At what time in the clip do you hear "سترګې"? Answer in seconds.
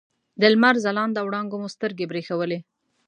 1.75-2.09